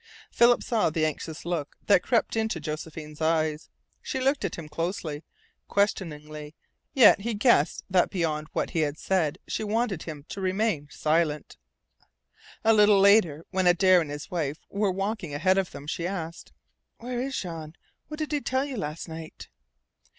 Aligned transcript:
Philip 0.31 0.63
saw 0.63 0.89
the 0.89 1.05
anxious 1.05 1.45
look 1.45 1.77
that 1.85 2.01
crept 2.01 2.35
into 2.35 2.59
Josephine's 2.59 3.21
eyes. 3.21 3.69
She 4.01 4.19
looked 4.19 4.43
at 4.43 4.55
him 4.55 4.67
closely, 4.67 5.23
questioningly, 5.67 6.55
yet 6.95 7.19
he 7.19 7.35
guessed 7.35 7.83
that 7.87 8.09
beyond 8.09 8.47
what 8.51 8.71
he 8.71 8.79
had 8.79 8.97
said 8.97 9.37
she 9.47 9.63
wanted 9.63 10.01
him 10.01 10.25
to 10.29 10.41
remain 10.41 10.87
silent. 10.89 11.55
A 12.63 12.73
little 12.73 12.99
later, 12.99 13.45
when 13.51 13.67
Adare 13.67 14.01
and 14.01 14.09
his 14.09 14.31
wife 14.31 14.57
were 14.71 14.89
walking 14.91 15.35
ahead 15.35 15.59
of 15.59 15.69
them, 15.69 15.85
she 15.85 16.07
asked: 16.07 16.51
"Where 16.97 17.21
is 17.21 17.37
Jean? 17.39 17.75
What 18.07 18.17
did 18.17 18.31
he 18.31 18.41
tell 18.41 18.65
you 18.65 18.77
last 18.77 19.07
night?" 19.07 19.49